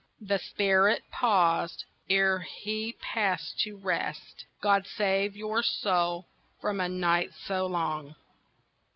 [0.21, 6.27] The spirit paused ere he passed to rest— "God save your soul
[6.59, 8.15] from a night so long."